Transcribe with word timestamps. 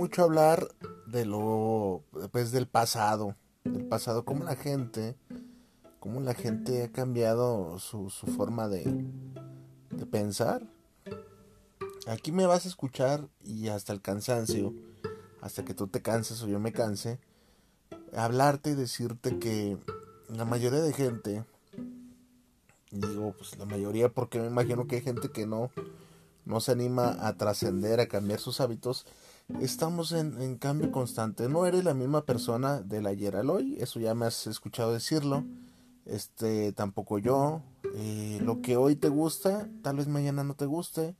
Mucho 0.00 0.22
hablar 0.22 0.66
de 1.04 1.26
lo, 1.26 2.02
pues 2.32 2.52
del 2.52 2.66
pasado, 2.66 3.36
del 3.64 3.84
pasado, 3.84 4.24
cómo 4.24 4.44
la 4.44 4.56
gente, 4.56 5.14
cómo 5.98 6.22
la 6.22 6.32
gente 6.32 6.84
ha 6.84 6.88
cambiado 6.90 7.78
su, 7.78 8.08
su 8.08 8.26
forma 8.26 8.66
de, 8.68 9.04
de 9.90 10.06
pensar. 10.06 10.62
Aquí 12.06 12.32
me 12.32 12.46
vas 12.46 12.64
a 12.64 12.70
escuchar 12.70 13.28
y 13.44 13.68
hasta 13.68 13.92
el 13.92 14.00
cansancio, 14.00 14.72
hasta 15.42 15.66
que 15.66 15.74
tú 15.74 15.86
te 15.86 16.00
canses 16.00 16.42
o 16.42 16.48
yo 16.48 16.58
me 16.60 16.72
canse, 16.72 17.18
hablarte 18.16 18.70
y 18.70 18.76
decirte 18.76 19.38
que 19.38 19.76
la 20.30 20.46
mayoría 20.46 20.80
de 20.80 20.94
gente, 20.94 21.44
digo 22.90 23.34
pues 23.36 23.58
la 23.58 23.66
mayoría 23.66 24.08
porque 24.08 24.40
me 24.40 24.46
imagino 24.46 24.86
que 24.86 24.96
hay 24.96 25.02
gente 25.02 25.28
que 25.28 25.46
no, 25.46 25.70
no 26.46 26.60
se 26.60 26.72
anima 26.72 27.18
a 27.20 27.36
trascender, 27.36 28.00
a 28.00 28.08
cambiar 28.08 28.40
sus 28.40 28.62
hábitos, 28.62 29.04
estamos 29.60 30.12
en, 30.12 30.40
en, 30.40 30.56
cambio 30.56 30.92
constante. 30.92 31.48
No 31.48 31.66
eres 31.66 31.84
la 31.84 31.94
misma 31.94 32.24
persona 32.24 32.80
del 32.80 33.06
ayer 33.06 33.36
al 33.36 33.50
hoy, 33.50 33.76
eso 33.80 34.00
ya 34.00 34.14
me 34.14 34.26
has 34.26 34.46
escuchado 34.46 34.92
decirlo. 34.92 35.44
Este, 36.10 36.72
tampoco 36.72 37.18
yo. 37.18 37.62
Eh, 37.94 38.40
lo 38.42 38.60
que 38.62 38.76
hoy 38.76 38.96
te 38.96 39.08
gusta, 39.08 39.68
tal 39.82 39.96
vez 39.96 40.08
mañana 40.08 40.44
no 40.44 40.54
te 40.54 40.66
guste. 40.66 41.14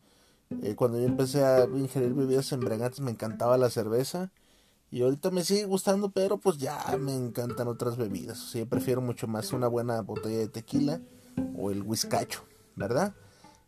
Eh, 0.63 0.75
cuando 0.75 0.99
yo 0.99 1.07
empecé 1.07 1.45
a 1.45 1.65
ingerir 1.65 2.13
bebidas 2.13 2.51
embriagantes 2.53 3.01
me 3.01 3.13
encantaba 3.13 3.57
la 3.57 3.71
cerveza. 3.71 4.33
Y 4.91 5.03
ahorita 5.03 5.31
me 5.31 5.45
sigue 5.45 5.67
gustando, 5.67 6.11
pero 6.11 6.39
pues 6.39 6.59
ya 6.59 6.97
me 6.99 7.15
encantan 7.15 7.69
otras 7.69 7.97
bebidas. 7.97 8.43
O 8.43 8.47
sea, 8.49 8.67
prefiero 8.67 9.01
mucho 9.01 9.29
más 9.29 9.53
una 9.53 9.69
buena 9.69 10.01
botella 10.03 10.39
de 10.39 10.49
tequila 10.49 11.01
o 11.57 11.71
el 11.71 11.83
whiskacho, 11.83 12.43
¿verdad? 12.75 13.15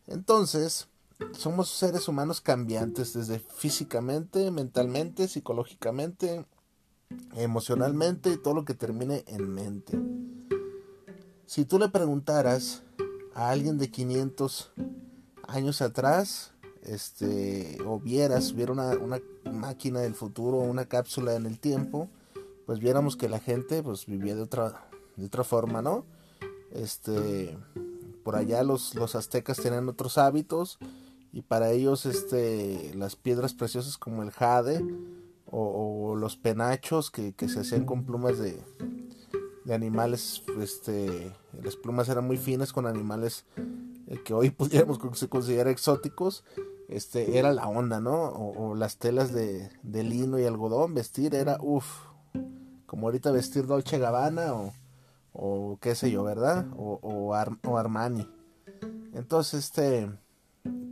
Entonces, 0.07 0.89
somos 1.37 1.69
seres 1.69 2.07
humanos 2.07 2.41
cambiantes 2.41 3.13
desde 3.13 3.39
físicamente, 3.39 4.51
mentalmente, 4.51 5.27
psicológicamente, 5.27 6.45
emocionalmente 7.35 8.31
y 8.31 8.37
todo 8.37 8.53
lo 8.53 8.65
que 8.65 8.73
termine 8.73 9.23
en 9.27 9.49
mente. 9.53 9.99
Si 11.45 11.65
tú 11.65 11.79
le 11.79 11.89
preguntaras 11.89 12.83
a 13.35 13.49
alguien 13.49 13.77
de 13.77 13.89
500 13.89 14.71
años 15.47 15.81
atrás, 15.81 16.51
este, 16.83 17.77
o 17.85 17.99
vieras, 17.99 18.51
hubiera 18.51 18.71
una, 18.71 18.89
una 18.97 19.19
máquina 19.51 19.99
del 20.01 20.15
futuro, 20.15 20.57
una 20.57 20.85
cápsula 20.85 21.35
en 21.35 21.45
el 21.45 21.59
tiempo, 21.59 22.09
pues 22.65 22.79
viéramos 22.79 23.15
que 23.15 23.29
la 23.29 23.39
gente 23.39 23.83
pues 23.83 24.05
vivía 24.05 24.35
de 24.35 24.41
otra, 24.41 24.87
de 25.15 25.25
otra 25.25 25.43
forma, 25.43 25.81
¿no? 25.81 26.05
Este, 26.71 27.57
por 28.23 28.35
allá 28.35 28.63
los, 28.63 28.95
los 28.95 29.15
aztecas 29.15 29.57
tenían 29.57 29.87
otros 29.89 30.17
hábitos, 30.17 30.79
y 31.33 31.41
para 31.41 31.71
ellos 31.71 32.05
este 32.05 32.93
las 32.93 33.15
piedras 33.15 33.53
preciosas 33.53 33.97
como 33.97 34.21
el 34.21 34.31
jade 34.31 34.85
o, 35.47 36.11
o 36.11 36.15
los 36.15 36.37
penachos 36.37 37.11
que, 37.11 37.33
que, 37.33 37.49
se 37.49 37.59
hacían 37.59 37.85
con 37.85 38.05
plumas 38.05 38.37
de, 38.37 38.63
de, 39.65 39.73
animales 39.73 40.43
este 40.61 41.33
las 41.61 41.75
plumas 41.75 42.07
eran 42.07 42.25
muy 42.25 42.37
finas 42.37 42.71
con 42.71 42.85
animales 42.85 43.45
eh, 44.07 44.21
que 44.23 44.33
hoy 44.33 44.49
pudiéramos 44.51 44.99
considerar 44.99 45.67
exóticos 45.69 46.43
este 46.87 47.39
era 47.39 47.51
la 47.51 47.67
onda 47.67 47.99
no 47.99 48.29
o, 48.29 48.75
las 48.75 48.97
telas 48.97 49.33
de, 49.33 49.71
de, 49.81 50.03
lino 50.03 50.37
y 50.37 50.45
algodón 50.45 50.93
vestir 50.93 51.33
era 51.33 51.57
uff 51.61 52.05
como 52.85 53.07
ahorita 53.07 53.31
vestir 53.31 53.65
Dolce 53.65 53.97
Gabbana 53.97 54.53
o, 54.53 54.71
o 55.31 55.79
qué 55.81 55.95
sé 55.95 56.11
yo 56.11 56.23
verdad 56.23 56.67
o, 56.77 56.99
o 57.01 57.75
Armani. 57.75 58.29
Entonces 59.13 59.65
este 59.65 60.11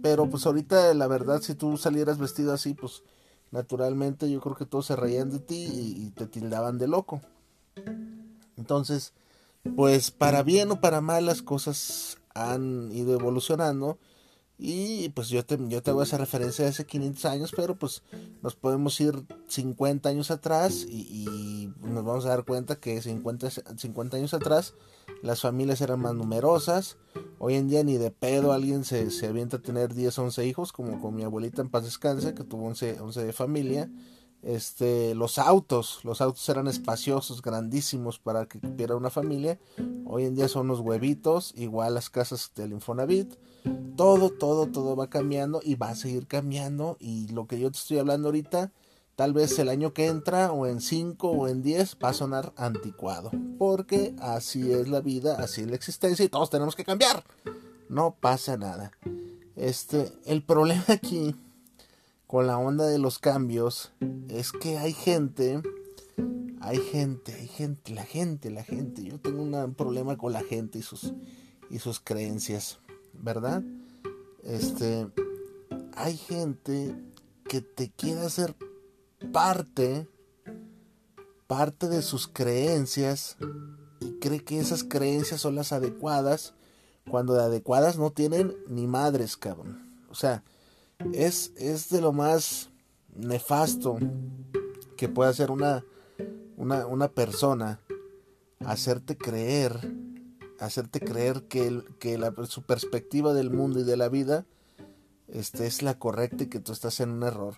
pero 0.01 0.29
pues 0.29 0.45
ahorita 0.45 0.93
la 0.93 1.07
verdad 1.07 1.41
si 1.41 1.55
tú 1.55 1.77
salieras 1.77 2.17
vestido 2.17 2.53
así, 2.53 2.73
pues 2.73 3.03
naturalmente 3.51 4.29
yo 4.29 4.39
creo 4.39 4.55
que 4.55 4.65
todos 4.65 4.85
se 4.85 4.95
reían 4.95 5.29
de 5.31 5.39
ti 5.39 5.55
y, 5.55 6.05
y 6.05 6.11
te 6.11 6.27
tildaban 6.27 6.77
de 6.77 6.87
loco. 6.87 7.21
Entonces, 8.57 9.13
pues 9.75 10.11
para 10.11 10.43
bien 10.43 10.71
o 10.71 10.81
para 10.81 11.01
mal 11.01 11.25
las 11.25 11.41
cosas 11.41 12.17
han 12.33 12.91
ido 12.91 13.13
evolucionando 13.13 13.97
y 14.63 15.09
pues 15.09 15.29
yo 15.29 15.43
te, 15.43 15.57
yo 15.69 15.81
te 15.81 15.89
hago 15.89 16.03
esa 16.03 16.19
referencia 16.19 16.63
de 16.63 16.69
hace 16.69 16.85
500 16.85 17.25
años, 17.25 17.51
pero 17.55 17.73
pues 17.73 18.03
nos 18.43 18.53
podemos 18.53 19.01
ir 19.01 19.25
50 19.47 20.07
años 20.07 20.29
atrás 20.29 20.85
y, 20.87 21.01
y 21.01 21.73
nos 21.81 22.05
vamos 22.05 22.25
a 22.25 22.29
dar 22.29 22.45
cuenta 22.45 22.75
que 22.75 23.01
50, 23.01 23.49
50 23.49 24.17
años 24.17 24.35
atrás 24.35 24.75
las 25.23 25.41
familias 25.41 25.81
eran 25.81 25.99
más 25.99 26.13
numerosas. 26.13 26.97
Hoy 27.39 27.55
en 27.55 27.69
día 27.69 27.83
ni 27.83 27.97
de 27.97 28.11
pedo 28.11 28.53
alguien 28.53 28.83
se, 28.83 29.09
se 29.09 29.25
avienta 29.25 29.57
a 29.57 29.61
tener 29.63 29.95
10, 29.95 30.19
11 30.19 30.45
hijos, 30.45 30.71
como 30.71 31.01
con 31.01 31.15
mi 31.15 31.23
abuelita 31.23 31.63
en 31.63 31.69
paz 31.69 31.83
descanse, 31.85 32.35
que 32.35 32.43
tuvo 32.43 32.67
11, 32.67 32.99
11 33.01 33.25
de 33.25 33.33
familia. 33.33 33.89
Este, 34.43 35.13
los 35.13 35.37
autos, 35.37 35.99
los 36.03 36.19
autos 36.19 36.47
eran 36.49 36.67
espaciosos, 36.67 37.41
grandísimos 37.41 38.17
para 38.17 38.47
que 38.47 38.59
tuviera 38.59 38.95
una 38.95 39.11
familia. 39.11 39.59
Hoy 40.05 40.25
en 40.25 40.35
día 40.35 40.47
son 40.47 40.69
unos 40.69 40.79
huevitos, 40.79 41.53
igual 41.55 41.93
las 41.93 42.09
casas 42.09 42.51
del 42.55 42.71
Infonavit. 42.71 43.35
Todo, 43.95 44.31
todo, 44.31 44.67
todo 44.67 44.95
va 44.95 45.09
cambiando 45.09 45.61
y 45.63 45.75
va 45.75 45.89
a 45.89 45.95
seguir 45.95 46.25
cambiando. 46.25 46.97
Y 46.99 47.27
lo 47.27 47.45
que 47.45 47.59
yo 47.59 47.69
te 47.71 47.77
estoy 47.77 47.99
hablando 47.99 48.29
ahorita, 48.29 48.71
tal 49.15 49.33
vez 49.33 49.59
el 49.59 49.69
año 49.69 49.93
que 49.93 50.07
entra, 50.07 50.51
o 50.51 50.65
en 50.65 50.81
5 50.81 51.29
o 51.29 51.47
en 51.47 51.61
10, 51.61 51.97
va 52.03 52.09
a 52.09 52.13
sonar 52.13 52.51
anticuado. 52.57 53.29
Porque 53.59 54.15
así 54.19 54.71
es 54.71 54.87
la 54.87 55.01
vida, 55.01 55.35
así 55.39 55.61
es 55.61 55.67
la 55.67 55.75
existencia 55.75 56.25
y 56.25 56.29
todos 56.29 56.49
tenemos 56.49 56.75
que 56.75 56.83
cambiar. 56.83 57.23
No 57.89 58.15
pasa 58.19 58.57
nada. 58.57 58.91
Este, 59.55 60.11
el 60.25 60.43
problema 60.43 60.83
aquí 60.87 61.35
con 62.31 62.47
la 62.47 62.57
onda 62.57 62.87
de 62.87 62.97
los 62.97 63.19
cambios 63.19 63.91
es 64.29 64.53
que 64.53 64.77
hay 64.77 64.93
gente, 64.93 65.61
hay 66.61 66.77
gente, 66.77 67.33
hay 67.33 67.47
gente, 67.47 67.93
la 67.93 68.05
gente, 68.05 68.49
la 68.49 68.63
gente. 68.63 69.03
Yo 69.03 69.19
tengo 69.19 69.43
un 69.43 69.73
problema 69.73 70.17
con 70.17 70.31
la 70.31 70.41
gente 70.41 70.79
y 70.79 70.81
sus 70.81 71.13
y 71.69 71.79
sus 71.79 71.99
creencias, 71.99 72.79
¿verdad? 73.11 73.63
Este, 74.45 75.09
hay 75.93 76.15
gente 76.15 76.95
que 77.49 77.59
te 77.59 77.89
quiere 77.89 78.21
hacer 78.21 78.55
parte 79.33 80.07
parte 81.47 81.89
de 81.89 82.01
sus 82.01 82.29
creencias 82.29 83.35
y 83.99 84.19
cree 84.19 84.41
que 84.41 84.57
esas 84.57 84.85
creencias 84.85 85.41
son 85.41 85.55
las 85.55 85.73
adecuadas 85.73 86.53
cuando 87.09 87.33
de 87.33 87.43
adecuadas 87.43 87.97
no 87.97 88.11
tienen 88.11 88.55
ni 88.69 88.87
madres, 88.87 89.35
cabrón. 89.35 89.85
O 90.09 90.15
sea, 90.15 90.45
es, 91.13 91.51
es 91.57 91.89
de 91.89 92.01
lo 92.01 92.11
más 92.11 92.69
nefasto 93.15 93.97
que 94.97 95.09
puede 95.09 95.29
hacer 95.29 95.51
una, 95.51 95.83
una, 96.57 96.85
una 96.85 97.07
persona 97.09 97.79
hacerte 98.59 99.17
creer 99.17 99.79
hacerte 100.61 100.99
creer 100.99 101.43
que, 101.43 101.67
el, 101.67 101.83
que 101.99 102.17
la, 102.17 102.33
su 102.47 102.61
perspectiva 102.61 103.33
del 103.33 103.49
mundo 103.49 103.79
y 103.79 103.83
de 103.83 103.97
la 103.97 104.09
vida 104.09 104.45
este, 105.27 105.65
es 105.65 105.81
la 105.81 105.97
correcta 105.97 106.43
y 106.43 106.47
que 106.47 106.59
tú 106.59 106.71
estás 106.71 106.99
en 106.99 107.09
un 107.09 107.23
error. 107.23 107.55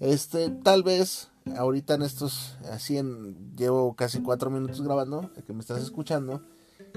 Este, 0.00 0.48
tal 0.48 0.82
vez, 0.82 1.28
ahorita 1.56 1.94
en 1.94 2.02
estos, 2.02 2.56
así 2.70 2.96
en, 2.96 3.54
llevo 3.54 3.94
casi 3.94 4.22
cuatro 4.22 4.50
minutos 4.50 4.80
grabando, 4.80 5.30
que 5.46 5.52
me 5.52 5.60
estás 5.60 5.82
escuchando, 5.82 6.42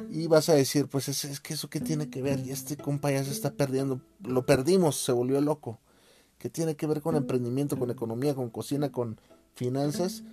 y 0.09 0.27
vas 0.27 0.50
a 0.50 0.53
decir, 0.53 0.88
pues 0.88 1.09
es, 1.09 1.25
es 1.25 1.39
que 1.39 1.53
eso 1.53 1.69
que 1.69 1.80
tiene 1.80 2.09
que 2.09 2.21
ver, 2.21 2.39
y 2.45 2.51
este 2.51 2.77
compa 2.77 3.12
ya 3.12 3.24
se 3.24 3.31
está 3.31 3.51
perdiendo, 3.51 4.01
lo 4.24 4.45
perdimos, 4.45 4.98
se 4.98 5.12
volvió 5.12 5.39
loco. 5.42 5.80
¿Qué 6.38 6.50
tiene 6.50 6.75
que 6.75 6.88
ver 6.88 7.01
con 7.01 7.15
emprendimiento, 7.15 7.77
con 7.77 7.92
economía, 7.92 8.33
con 8.33 8.50
cocina, 8.50 8.92
con 8.92 9.19
finanzas? 9.53 10.24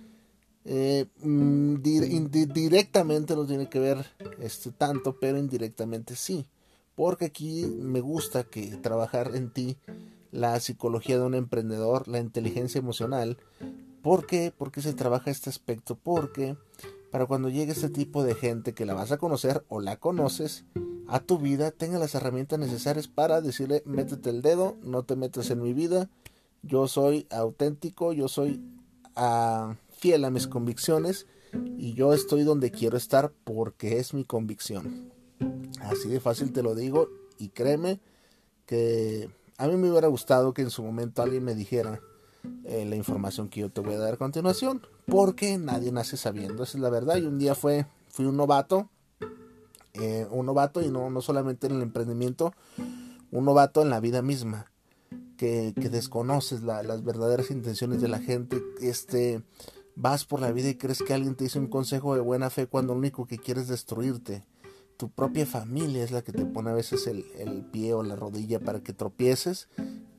Eh, 0.65 1.05
mm, 1.21 1.75
directamente 1.81 3.35
no 3.35 3.45
tiene 3.45 3.69
que 3.69 3.79
ver 3.79 4.05
este, 4.39 4.71
tanto, 4.71 5.17
pero 5.19 5.37
indirectamente 5.37 6.15
sí. 6.15 6.47
Porque 6.95 7.25
aquí 7.25 7.65
me 7.65 8.01
gusta 8.01 8.43
que 8.43 8.75
trabajar 8.77 9.35
en 9.35 9.51
ti 9.51 9.77
la 10.31 10.59
psicología 10.59 11.17
de 11.17 11.25
un 11.25 11.35
emprendedor, 11.35 12.07
la 12.07 12.19
inteligencia 12.19 12.79
emocional. 12.79 13.37
¿Por 14.01 14.25
qué? 14.25 14.51
Porque 14.57 14.81
se 14.81 14.93
trabaja 14.93 15.31
este 15.31 15.49
aspecto. 15.49 15.95
Porque 15.95 16.57
para 17.11 17.25
cuando 17.25 17.49
llegue 17.49 17.71
este 17.71 17.89
tipo 17.89 18.23
de 18.23 18.35
gente 18.35 18.73
que 18.73 18.85
la 18.85 18.93
vas 18.93 19.11
a 19.11 19.17
conocer 19.17 19.63
o 19.67 19.81
la 19.81 19.97
conoces 19.97 20.65
a 21.07 21.19
tu 21.19 21.39
vida, 21.39 21.71
tenga 21.71 21.97
las 21.97 22.13
herramientas 22.13 22.59
necesarias 22.59 23.07
para 23.07 23.41
decirle, 23.41 23.81
métete 23.85 24.29
el 24.29 24.41
dedo, 24.41 24.77
no 24.83 25.03
te 25.03 25.15
metas 25.15 25.49
en 25.49 25.61
mi 25.61 25.73
vida, 25.73 26.09
yo 26.61 26.87
soy 26.87 27.25
auténtico, 27.31 28.13
yo 28.13 28.27
soy 28.27 28.61
ah, 29.15 29.75
fiel 29.89 30.23
a 30.25 30.29
mis 30.29 30.47
convicciones 30.47 31.25
y 31.77 31.93
yo 31.93 32.13
estoy 32.13 32.43
donde 32.43 32.71
quiero 32.71 32.97
estar 32.97 33.31
porque 33.43 33.97
es 33.97 34.13
mi 34.13 34.23
convicción. 34.23 35.11
Así 35.81 36.09
de 36.09 36.19
fácil 36.19 36.51
te 36.51 36.61
lo 36.61 36.75
digo 36.75 37.09
y 37.37 37.49
créeme 37.49 37.99
que 38.65 39.29
a 39.57 39.67
mí 39.67 39.75
me 39.77 39.89
hubiera 39.89 40.07
gustado 40.07 40.53
que 40.53 40.61
en 40.61 40.69
su 40.69 40.83
momento 40.83 41.21
alguien 41.21 41.43
me 41.43 41.55
dijera 41.55 42.01
eh, 42.65 42.85
la 42.85 42.95
información 42.95 43.49
que 43.49 43.61
yo 43.61 43.69
te 43.69 43.81
voy 43.81 43.95
a 43.95 43.99
dar 43.99 44.13
a 44.13 44.17
continuación, 44.17 44.81
porque 45.09 45.57
nadie 45.57 45.91
nace 45.91 46.17
sabiendo, 46.17 46.63
esa 46.63 46.77
es 46.77 46.81
la 46.81 46.89
verdad. 46.89 47.17
Y 47.17 47.25
un 47.25 47.37
día 47.37 47.55
fue, 47.55 47.85
fui 48.09 48.25
un 48.25 48.37
novato, 48.37 48.89
eh, 49.93 50.27
un 50.31 50.45
novato 50.45 50.81
y 50.81 50.89
no, 50.89 51.09
no 51.09 51.21
solamente 51.21 51.67
en 51.67 51.75
el 51.75 51.81
emprendimiento, 51.81 52.53
un 53.31 53.45
novato 53.45 53.81
en 53.81 53.89
la 53.89 53.99
vida 53.99 54.21
misma, 54.21 54.71
que, 55.37 55.73
que 55.79 55.89
desconoces 55.89 56.61
las 56.63 57.03
verdaderas 57.03 57.49
intenciones 57.51 58.01
de 58.01 58.07
la 58.09 58.19
gente, 58.19 58.61
este, 58.81 59.41
vas 59.95 60.25
por 60.25 60.41
la 60.41 60.51
vida 60.51 60.69
y 60.69 60.75
crees 60.75 61.01
que 61.01 61.13
alguien 61.13 61.35
te 61.35 61.45
dice 61.45 61.59
un 61.59 61.67
consejo 61.67 62.15
de 62.15 62.21
buena 62.21 62.49
fe 62.49 62.67
cuando 62.67 62.93
lo 62.93 62.99
único 62.99 63.25
que 63.25 63.37
quieres 63.37 63.63
es 63.63 63.69
destruirte 63.69 64.43
tu 64.99 65.09
propia 65.09 65.45
familia 65.45 66.03
es 66.03 66.11
la 66.11 66.23
que 66.23 66.33
te 66.33 66.45
pone 66.45 66.71
a 66.71 66.73
veces 66.73 67.07
el, 67.07 67.23
pie 67.71 67.93
o 67.93 68.03
la 68.03 68.17
rodilla 68.17 68.59
para 68.59 68.83
que 68.83 68.91
tropieces 68.91 69.69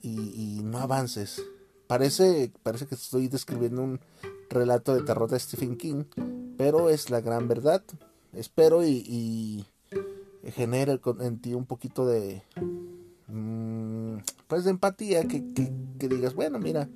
y, 0.01 0.63
no 0.65 0.79
avances. 0.79 1.43
Parece, 1.87 2.51
parece 2.63 2.87
que 2.87 2.95
estoy 2.95 3.29
describiendo 3.29 3.83
un 3.83 4.01
relato 4.51 4.95
de 4.95 5.03
terror 5.03 5.31
de 5.31 5.39
Stephen 5.39 5.77
King, 5.77 6.05
pero 6.59 6.91
es 6.91 7.09
la 7.09 7.21
gran 7.21 7.49
verdad. 7.49 7.83
Espero 8.33 8.85
y, 8.85 9.03
y 9.07 9.67
genere 10.53 11.01
en 11.21 11.41
ti 11.41 11.55
un 11.55 11.65
poquito 11.67 12.07
de 12.07 12.43
mm, 13.29 14.19
pues 14.47 14.65
de 14.65 14.71
empatía 14.71 15.25
que, 15.25 15.43
digas 16.09 16.35
bueno 16.35 16.59
mira 16.59 16.89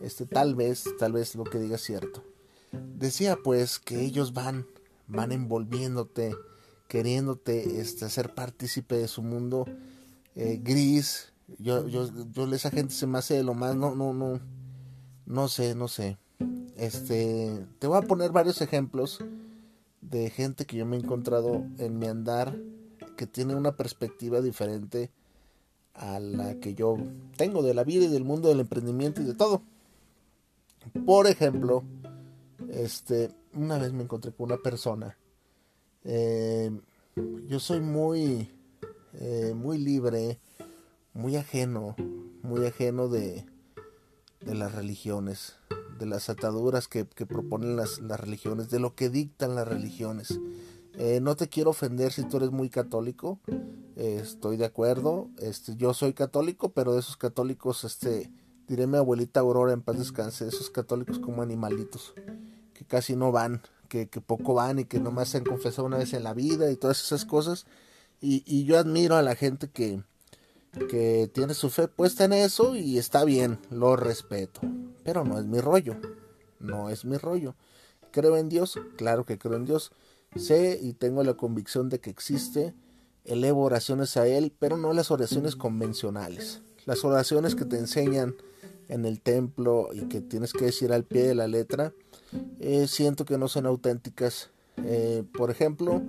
este 0.00 0.24
tal 0.26 0.54
vez 0.54 0.84
tal 0.98 1.12
vez 1.12 1.34
lo 1.34 1.44
que 1.44 1.58
digas 1.58 1.82
es 1.82 1.86
cierto 1.86 2.24
decía 2.72 3.36
pues 3.44 3.78
que 3.78 4.00
ellos 4.00 4.32
van 4.32 4.66
van 5.06 5.30
envolviéndote 5.30 6.34
queriéndote 6.88 7.80
este, 7.80 8.04
hacer 8.04 8.34
partícipe 8.34 8.96
de 8.96 9.08
su 9.08 9.22
mundo 9.22 9.66
eh, 10.34 10.60
gris. 10.62 11.32
Yo, 11.58 11.88
yo, 11.88 12.08
yo, 12.32 12.54
esa 12.54 12.70
gente 12.70 12.94
se 12.94 13.06
me 13.06 13.18
hace 13.18 13.34
de 13.34 13.42
lo 13.42 13.54
más, 13.54 13.76
no, 13.76 13.94
no, 13.94 14.12
no, 14.12 14.40
no 15.26 15.48
sé, 15.48 15.74
no 15.74 15.88
sé. 15.88 16.18
Este, 16.76 17.66
te 17.78 17.86
voy 17.86 17.98
a 17.98 18.02
poner 18.02 18.32
varios 18.32 18.60
ejemplos 18.60 19.24
de 20.00 20.30
gente 20.30 20.66
que 20.66 20.76
yo 20.76 20.86
me 20.86 20.96
he 20.96 21.00
encontrado 21.00 21.64
en 21.78 21.98
mi 21.98 22.06
andar 22.06 22.56
que 23.16 23.26
tiene 23.26 23.54
una 23.54 23.76
perspectiva 23.76 24.40
diferente 24.40 25.10
a 25.94 26.20
la 26.20 26.60
que 26.60 26.74
yo 26.74 26.96
tengo 27.36 27.62
de 27.62 27.74
la 27.74 27.82
vida 27.82 28.04
y 28.04 28.08
del 28.08 28.24
mundo 28.24 28.48
del 28.48 28.60
emprendimiento 28.60 29.22
y 29.22 29.24
de 29.24 29.34
todo. 29.34 29.62
Por 31.06 31.26
ejemplo, 31.26 31.82
este, 32.68 33.30
una 33.54 33.78
vez 33.78 33.92
me 33.92 34.02
encontré 34.02 34.32
con 34.32 34.46
una 34.52 34.58
persona 34.58 35.16
eh, 36.08 36.70
yo 37.48 37.58
soy 37.58 37.80
muy, 37.80 38.48
eh, 39.14 39.54
muy 39.56 39.76
libre, 39.76 40.38
muy 41.14 41.34
ajeno, 41.34 41.96
muy 42.42 42.64
ajeno 42.64 43.08
de, 43.08 43.44
de 44.40 44.54
las 44.54 44.72
religiones, 44.72 45.56
de 45.98 46.06
las 46.06 46.28
ataduras 46.28 46.88
que, 46.88 47.04
proponen 47.04 47.76
las, 47.76 48.00
las, 48.00 48.20
religiones, 48.20 48.70
de 48.70 48.80
lo 48.80 48.94
que 48.94 49.08
dictan 49.10 49.54
las 49.54 49.66
religiones. 49.66 50.40
Eh, 50.98 51.20
no 51.20 51.36
te 51.36 51.48
quiero 51.48 51.70
ofender 51.70 52.12
si 52.12 52.24
tú 52.24 52.38
eres 52.38 52.50
muy 52.50 52.70
católico, 52.70 53.38
estoy 53.96 54.56
de 54.56 54.64
acuerdo, 54.64 55.28
este, 55.38 55.76
yo 55.76 55.92
soy 55.94 56.14
católico, 56.14 56.70
pero 56.70 56.94
de 56.94 57.00
esos 57.00 57.16
católicos, 57.16 57.84
este, 57.84 58.30
diré 58.66 58.86
mi 58.86 58.96
abuelita 58.96 59.40
Aurora 59.40 59.72
en 59.72 59.82
paz 59.82 59.98
descanse, 59.98 60.48
esos 60.48 60.70
católicos 60.70 61.18
como 61.18 61.42
animalitos, 61.42 62.14
que 62.72 62.84
casi 62.86 63.14
no 63.14 63.30
van 63.30 63.62
que, 63.86 64.06
poco 64.20 64.54
van 64.54 64.80
y 64.80 64.84
que 64.84 65.00
nomás 65.00 65.30
se 65.30 65.38
han 65.38 65.44
confesado 65.44 65.86
una 65.86 65.98
vez 65.98 66.12
en 66.12 66.24
la 66.24 66.34
vida 66.34 66.70
y 66.70 66.76
todas 66.76 67.02
esas 67.02 67.24
cosas. 67.24 67.66
Y, 68.20 68.64
yo 68.64 68.78
admiro 68.78 69.16
a 69.16 69.22
la 69.22 69.36
gente 69.36 69.68
que, 69.68 70.02
que 70.88 71.30
tiene 71.32 71.54
su 71.54 71.70
fe 71.70 71.86
puesta 71.86 72.24
en 72.24 72.32
eso 72.32 72.74
y 72.74 72.98
está 72.98 73.24
bien, 73.24 73.58
lo 73.70 73.96
respeto. 73.96 74.60
Pero 75.06 75.24
no 75.24 75.38
es 75.38 75.46
mi 75.46 75.60
rollo, 75.60 75.96
no 76.58 76.90
es 76.90 77.04
mi 77.04 77.16
rollo. 77.16 77.54
¿Creo 78.10 78.36
en 78.36 78.48
Dios? 78.48 78.78
Claro 78.96 79.24
que 79.24 79.38
creo 79.38 79.54
en 79.54 79.64
Dios. 79.64 79.92
Sé 80.34 80.78
y 80.82 80.94
tengo 80.94 81.22
la 81.22 81.34
convicción 81.34 81.88
de 81.88 82.00
que 82.00 82.10
existe. 82.10 82.74
Elevo 83.24 83.62
oraciones 83.62 84.16
a 84.16 84.26
Él, 84.26 84.52
pero 84.58 84.76
no 84.76 84.92
las 84.92 85.12
oraciones 85.12 85.54
convencionales. 85.54 86.60
Las 86.86 87.04
oraciones 87.04 87.54
que 87.54 87.64
te 87.64 87.78
enseñan 87.78 88.34
en 88.88 89.04
el 89.04 89.20
templo 89.20 89.90
y 89.92 90.08
que 90.08 90.20
tienes 90.20 90.52
que 90.52 90.66
decir 90.66 90.92
al 90.92 91.04
pie 91.04 91.22
de 91.28 91.34
la 91.36 91.46
letra, 91.46 91.92
eh, 92.58 92.88
siento 92.88 93.24
que 93.24 93.38
no 93.38 93.46
son 93.46 93.66
auténticas. 93.66 94.50
Eh, 94.84 95.22
por 95.36 95.50
ejemplo, 95.50 96.02